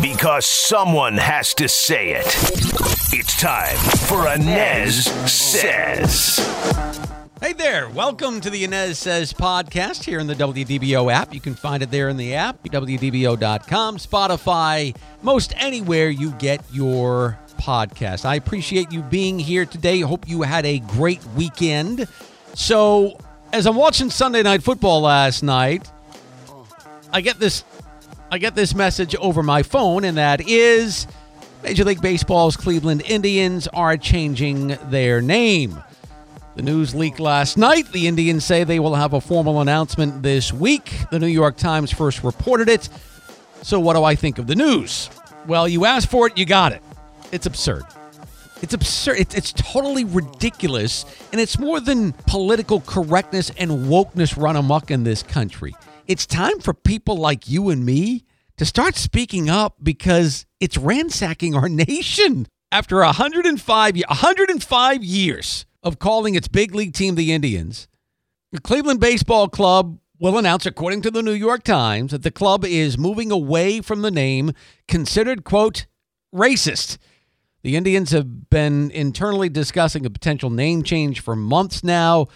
[0.00, 2.26] Because someone has to say it.
[3.12, 3.74] It's time
[4.06, 6.38] for Anez Says.
[7.40, 11.34] Hey there, welcome to the Anez Says podcast here in the WDBO app.
[11.34, 17.36] You can find it there in the app, WDBO.com, Spotify, most anywhere you get your
[17.60, 18.24] podcast.
[18.24, 19.98] I appreciate you being here today.
[20.00, 22.06] Hope you had a great weekend.
[22.54, 23.18] So,
[23.52, 25.90] as I'm watching Sunday Night Football last night,
[27.12, 27.64] I get this
[28.30, 31.06] I get this message over my phone, and that is
[31.62, 35.82] Major League Baseball's Cleveland Indians are changing their name.
[36.54, 37.90] The news leaked last night.
[37.90, 40.92] The Indians say they will have a formal announcement this week.
[41.10, 42.90] The New York Times first reported it.
[43.62, 45.08] So, what do I think of the news?
[45.46, 46.82] Well, you asked for it, you got it.
[47.32, 47.84] It's absurd.
[48.60, 49.18] It's absurd.
[49.18, 51.06] It's, it's totally ridiculous.
[51.32, 55.74] And it's more than political correctness and wokeness run amok in this country.
[56.08, 58.24] It's time for people like you and me
[58.56, 62.46] to start speaking up because it's ransacking our nation.
[62.72, 67.88] After 105, 105 years of calling its big league team the Indians,
[68.52, 72.64] the Cleveland Baseball Club will announce, according to the New York Times, that the club
[72.64, 74.52] is moving away from the name
[74.86, 75.84] considered, quote,
[76.34, 76.96] racist.
[77.62, 82.28] The Indians have been internally discussing a potential name change for months now.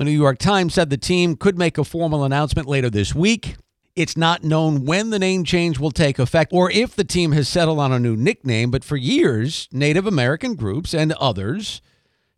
[0.00, 3.56] The New York Times said the team could make a formal announcement later this week.
[3.94, 7.50] It's not known when the name change will take effect or if the team has
[7.50, 11.82] settled on a new nickname, but for years, Native American groups and others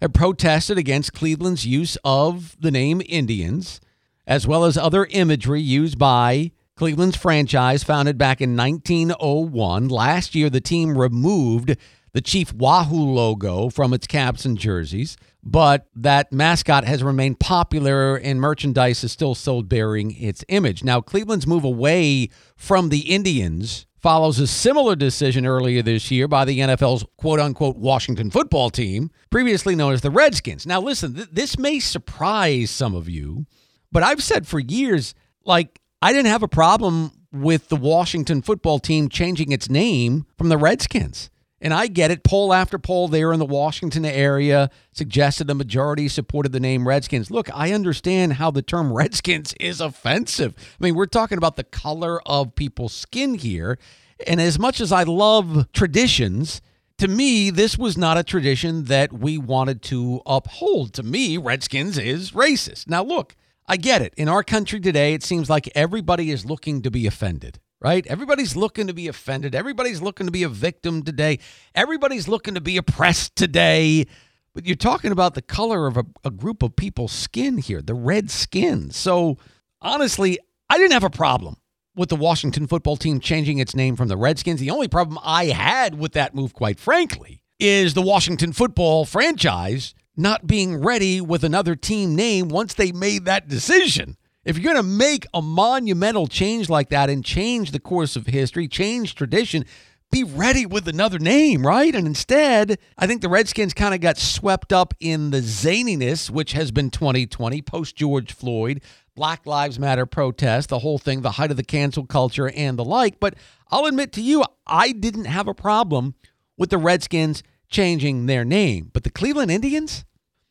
[0.01, 3.81] have protested against Cleveland's use of the name Indians,
[4.27, 9.87] as well as other imagery used by Cleveland's franchise founded back in 1901.
[9.87, 11.77] Last year, the team removed
[12.15, 18.17] the Chief Wahoo logo from its caps and jerseys, but that mascot has remained popular
[18.17, 20.85] and merchandise is still sold bearing its image.
[20.85, 26.45] Now, Cleveland's move away from the Indians follows a similar decision earlier this year by
[26.45, 30.67] the NFL's quote unquote Washington football team, previously known as the Redskins.
[30.67, 33.47] Now, listen, th- this may surprise some of you,
[33.91, 35.15] but I've said for years,
[35.45, 40.49] like, I didn't have a problem with the Washington football team changing its name from
[40.49, 41.31] the Redskins.
[41.63, 42.25] And I get it.
[42.25, 47.31] Poll after poll there in the Washington area suggested the majority supported the name Redskins.
[47.31, 50.55] Look, I understand how the term Redskins is offensive.
[50.59, 53.79] I mean, we're talking about the color of people's skin here.
[54.27, 56.61] And as much as I love traditions,
[56.99, 60.93] to me, this was not a tradition that we wanted to uphold.
[60.95, 62.89] To me, Redskins is racist.
[62.89, 63.37] Now, look,
[63.69, 64.15] I get it.
[64.17, 68.07] In our country today, it seems like everybody is looking to be offended right?
[68.07, 69.55] Everybody's looking to be offended.
[69.55, 71.39] Everybody's looking to be a victim today.
[71.75, 74.07] Everybody's looking to be oppressed today.
[74.55, 77.95] But you're talking about the color of a, a group of people's skin here, the
[77.95, 78.91] red skin.
[78.91, 79.39] So
[79.81, 80.39] honestly,
[80.71, 81.57] I didn't have a problem
[81.95, 84.61] with the Washington football team changing its name from the Redskins.
[84.61, 89.95] The only problem I had with that move, quite frankly, is the Washington football franchise
[90.17, 94.17] not being ready with another team name once they made that decision.
[94.45, 98.27] If you're going to make a monumental change like that and change the course of
[98.27, 99.65] history, change tradition,
[100.11, 101.95] be ready with another name, right?
[101.95, 106.53] And instead, I think the Redskins kind of got swept up in the zaniness, which
[106.53, 108.83] has been 2020, post George Floyd,
[109.15, 112.85] Black Lives Matter protest, the whole thing, the height of the cancel culture, and the
[112.85, 113.21] like.
[113.21, 113.37] But
[113.71, 116.17] I'll admit to you, I didn't have a problem
[116.59, 118.91] with the Redskins changing their name.
[118.93, 120.05] But the Cleveland Indians?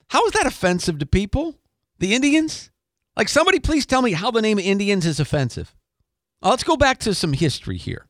[0.08, 1.60] How is that offensive to people?
[2.00, 2.71] The Indians?
[3.16, 5.76] Like, somebody please tell me how the name Indians is offensive.
[6.42, 8.08] Uh, let's go back to some history here.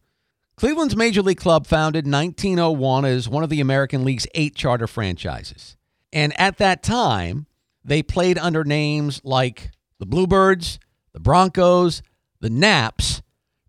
[0.56, 5.76] Cleveland's Major League Club, founded 1901, is one of the American League's eight charter franchises.
[6.14, 7.48] And at that time,
[7.84, 10.80] they played under names like the Bluebirds,
[11.14, 12.04] the Broncos,
[12.40, 13.22] the Naps,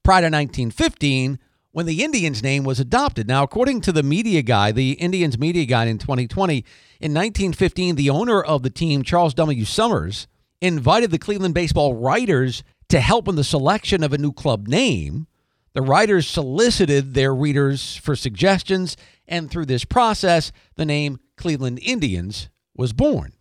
[0.02, 1.38] prior to 1915,
[1.70, 3.26] when the Indians name was adopted.
[3.26, 6.58] Now, according to the media guy, the Indians media guy in 2020,
[7.00, 9.64] in 1915, the owner of the team, Charles W.
[9.64, 10.26] Somers,
[10.62, 15.26] invited the Cleveland baseball writers to help in the selection of a new club name.
[15.72, 18.96] The writers solicited their readers for suggestions,
[19.26, 23.32] and through this process, the name Cleveland Indians was born.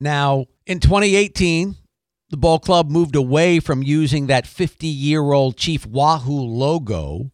[0.00, 1.76] Now, in 2018,
[2.30, 7.31] the ball club moved away from using that 50 year old Chief Wahoo logo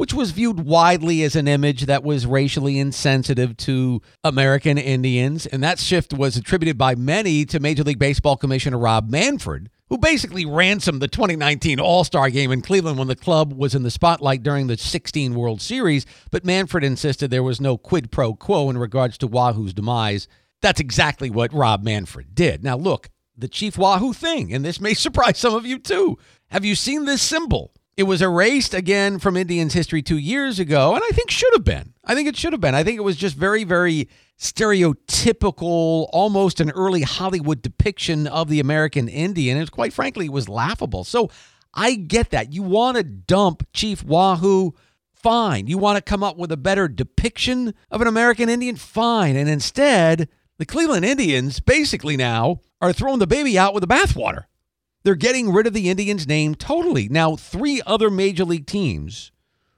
[0.00, 5.44] which was viewed widely as an image that was racially insensitive to American Indians.
[5.44, 9.98] And that shift was attributed by many to Major League Baseball Commissioner Rob Manfred, who
[9.98, 13.90] basically ransomed the 2019 All Star game in Cleveland when the club was in the
[13.90, 16.06] spotlight during the 16 World Series.
[16.30, 20.28] But Manfred insisted there was no quid pro quo in regards to Wahoo's demise.
[20.62, 22.64] That's exactly what Rob Manfred did.
[22.64, 26.16] Now, look, the Chief Wahoo thing, and this may surprise some of you too.
[26.48, 27.74] Have you seen this symbol?
[28.00, 31.64] It was erased again from Indians history two years ago, and I think should have
[31.64, 31.92] been.
[32.02, 32.74] I think it should have been.
[32.74, 34.08] I think it was just very, very
[34.38, 39.58] stereotypical, almost an early Hollywood depiction of the American Indian.
[39.58, 41.04] And quite frankly, it was laughable.
[41.04, 41.30] So
[41.74, 42.54] I get that.
[42.54, 44.72] You want to dump Chief Wahoo?
[45.12, 45.66] Fine.
[45.66, 48.76] You want to come up with a better depiction of an American Indian?
[48.76, 49.36] Fine.
[49.36, 54.44] And instead, the Cleveland Indians basically now are throwing the baby out with the bathwater.
[55.02, 57.08] They're getting rid of the Indians name totally.
[57.08, 59.32] Now, three other major league teams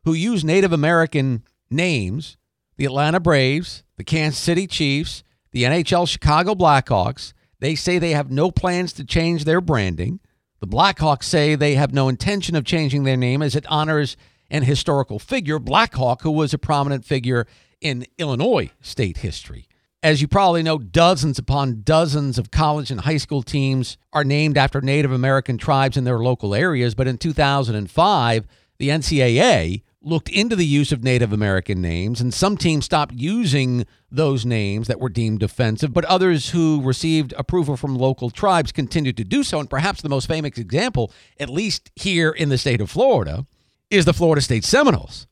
[0.04, 2.36] who use Native American names
[2.76, 5.22] the Atlanta Braves, the Kansas City Chiefs,
[5.52, 7.32] the NHL Chicago Blackhawks
[7.62, 10.19] they say they have no plans to change their branding.
[10.58, 14.16] The Blackhawks say they have no intention of changing their name as it honors
[14.50, 17.46] an historical figure, Blackhawk, who was a prominent figure
[17.80, 19.69] in Illinois state history.
[20.04, 24.58] As you probably know, dozens upon dozens of college and high school teams are named
[24.58, 26.96] after Native American tribes in their local areas.
[26.96, 28.46] But in 2005,
[28.78, 33.87] the NCAA looked into the use of Native American names, and some teams stopped using
[34.10, 39.16] those names that were deemed offensive, but others who received approval from local tribes continued
[39.19, 39.60] to do so.
[39.60, 43.46] And perhaps the most famous example, at least here in the state of Florida,
[43.88, 45.28] is the Florida State Seminoles.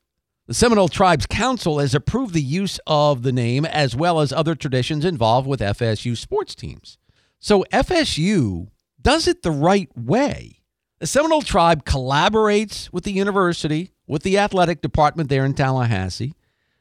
[0.51, 4.57] The Seminole Tribes Council has approved the use of the name as well as other
[4.57, 6.99] traditions involved with FSU sports teams.
[7.39, 8.67] So FSU
[9.01, 10.65] does it the right way.
[10.99, 16.35] The Seminole Tribe collaborates with the university, with the athletic department there in Tallahassee.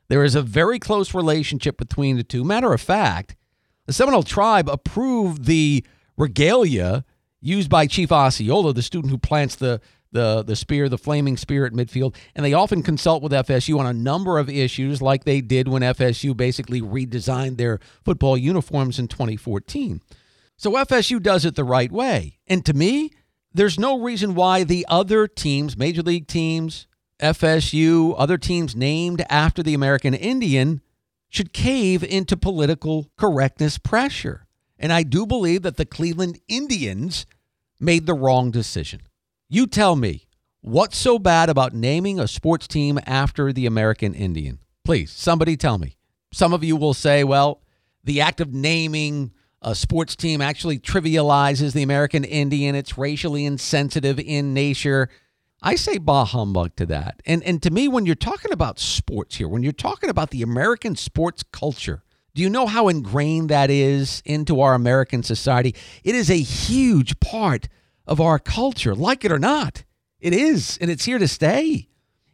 [0.07, 2.43] There is a very close relationship between the two.
[2.43, 3.35] Matter of fact,
[3.85, 5.85] the Seminole Tribe approved the
[6.17, 7.05] regalia
[7.39, 9.79] used by Chief Osceola, the student who plants the
[10.11, 13.85] the the spear, the flaming spear at midfield, and they often consult with FSU on
[13.85, 19.07] a number of issues, like they did when FSU basically redesigned their football uniforms in
[19.07, 20.01] 2014.
[20.57, 23.11] So FSU does it the right way, and to me,
[23.53, 26.87] there's no reason why the other teams, major league teams,
[27.19, 30.81] FSU, other teams named after the American Indian,
[31.29, 34.47] should cave into political correctness pressure.
[34.77, 37.25] And I do believe that the Cleveland Indians
[37.79, 39.01] made the wrong decision.
[39.51, 40.27] You tell me,
[40.61, 44.59] what's so bad about naming a sports team after the American Indian?
[44.85, 45.97] Please, somebody tell me.
[46.31, 47.63] Some of you will say, well,
[48.03, 49.31] the act of naming
[49.63, 52.75] a sports team actually trivializes the American Indian.
[52.75, 55.09] It's racially insensitive in nature.
[55.63, 57.19] I say bah humbug to that.
[57.25, 60.43] And and to me, when you're talking about sports here, when you're talking about the
[60.43, 62.03] American sports culture,
[62.35, 65.73] do you know how ingrained that is into our American society?
[66.03, 67.67] It is a huge part
[68.09, 69.83] of our culture, like it or not.
[70.19, 71.87] It is, and it's here to stay.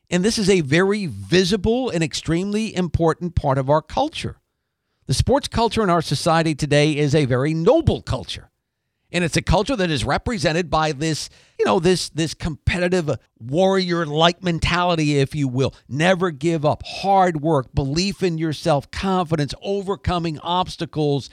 [0.09, 4.37] And this is a very visible and extremely important part of our culture.
[5.05, 8.49] The sports culture in our society today is a very noble culture.
[9.11, 11.29] And it's a culture that is represented by this,
[11.59, 15.73] you know, this this competitive warrior-like mentality, if you will.
[15.87, 21.29] Never give up, hard work, belief in yourself, confidence, overcoming obstacles,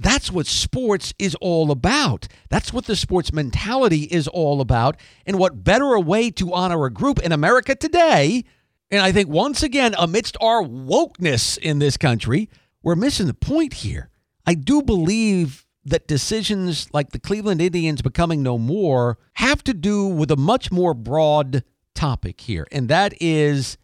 [0.00, 2.26] that's what sports is all about.
[2.48, 4.96] That's what the sports mentality is all about.
[5.26, 8.44] And what better a way to honor a group in America today?
[8.90, 12.48] And I think once again, amidst our wokeness in this country,
[12.82, 14.08] we're missing the point here.
[14.46, 20.06] I do believe that decisions like the Cleveland Indians becoming no more have to do
[20.06, 21.62] with a much more broad
[21.94, 23.76] topic here, and that is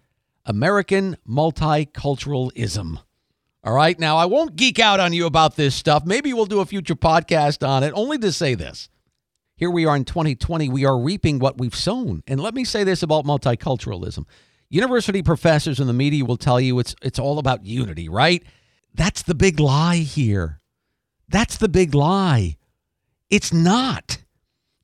[0.47, 3.01] American multiculturalism.
[3.67, 3.99] All right.
[3.99, 6.07] Now, I won't geek out on you about this stuff.
[6.07, 8.89] Maybe we'll do a future podcast on it, only to say this.
[9.57, 10.69] Here we are in 2020.
[10.69, 12.23] We are reaping what we've sown.
[12.29, 14.25] And let me say this about multiculturalism.
[14.69, 18.45] University professors and the media will tell you it's it's all about unity, right?
[18.95, 20.61] That's the big lie here.
[21.29, 22.59] That's the big lie.
[23.31, 24.19] It's not.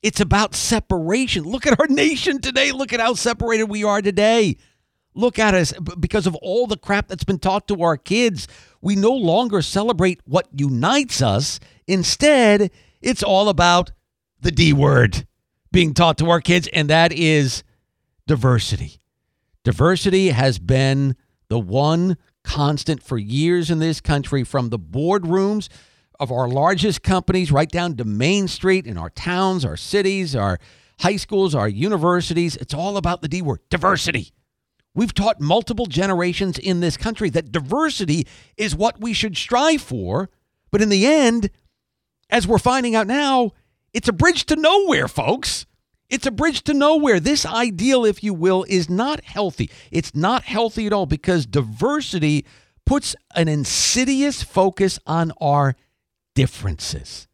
[0.03, 1.45] It's about separation.
[1.45, 2.73] Look at our nation today.
[2.73, 4.57] Look at how separated we are today.
[5.15, 8.49] Look at us because of all the crap that's been taught to our kids.
[8.83, 11.61] We no longer celebrate what unites us.
[11.87, 12.71] Instead,
[13.01, 13.93] it's all about
[14.41, 15.27] the D word
[15.71, 17.63] being taught to our kids, and that is
[18.27, 19.01] diversity.
[19.65, 21.17] Diversity has been
[21.49, 25.69] the one constant for years in this country from the boardrooms
[26.19, 30.59] of our largest companies right down to Main Street in our towns, our cities, our
[31.01, 32.57] high schools, our universities.
[32.57, 34.33] It's all about the D word diversity.
[34.95, 40.29] We've taught multiple generations in this country that diversity is what we should strive for.
[40.71, 41.51] But in the end,
[42.29, 43.53] as we're finding out now,
[43.93, 45.67] it's a bridge to nowhere, folks.
[46.09, 47.21] It's a bridge to nowhere.
[47.21, 49.71] This ideal, if you will, is not healthy.
[49.91, 52.45] It's not healthy at all because diversity
[52.85, 55.75] puts an insidious focus on our
[56.35, 57.29] differences.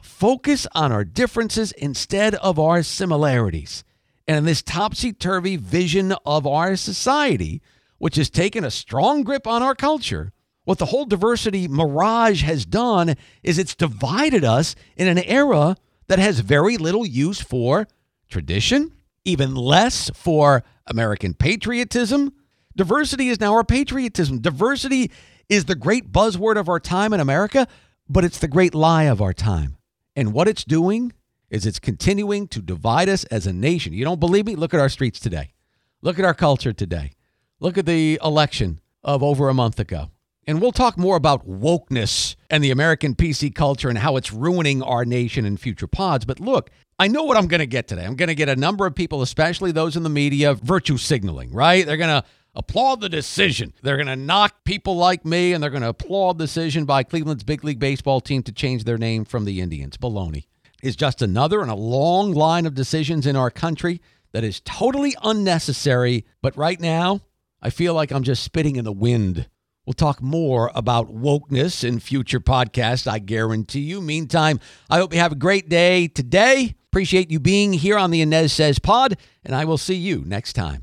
[0.00, 3.84] Focus on our differences instead of our similarities.
[4.26, 7.62] And in this topsy turvy vision of our society,
[7.98, 10.32] which has taken a strong grip on our culture,
[10.64, 15.76] what the whole diversity mirage has done is it's divided us in an era
[16.08, 17.86] that has very little use for
[18.28, 18.92] tradition,
[19.24, 22.32] even less for American patriotism.
[22.76, 24.40] Diversity is now our patriotism.
[24.40, 25.10] Diversity
[25.48, 27.68] is the great buzzword of our time in America,
[28.08, 29.76] but it's the great lie of our time.
[30.16, 31.12] And what it's doing
[31.50, 33.92] is it's continuing to divide us as a nation.
[33.92, 34.56] You don't believe me?
[34.56, 35.52] Look at our streets today.
[36.02, 37.12] Look at our culture today.
[37.60, 40.10] Look at the election of over a month ago.
[40.46, 44.82] And we'll talk more about wokeness and the American PC culture and how it's ruining
[44.82, 46.24] our nation in future pods.
[46.26, 48.04] But look, I know what I'm going to get today.
[48.04, 51.52] I'm going to get a number of people, especially those in the media, virtue signaling,
[51.52, 51.86] right?
[51.86, 53.72] They're going to applaud the decision.
[53.82, 57.02] They're going to knock people like me and they're going to applaud the decision by
[57.02, 59.96] Cleveland's big league baseball team to change their name from the Indians.
[59.96, 60.44] Baloney
[60.84, 64.00] is just another in a long line of decisions in our country
[64.32, 66.26] that is totally unnecessary.
[66.42, 67.22] But right now,
[67.62, 69.48] I feel like I'm just spitting in the wind.
[69.86, 74.00] We'll talk more about wokeness in future podcasts, I guarantee you.
[74.00, 74.60] Meantime,
[74.90, 76.74] I hope you have a great day today.
[76.90, 80.52] Appreciate you being here on the Anez Says Pod, and I will see you next
[80.52, 80.82] time.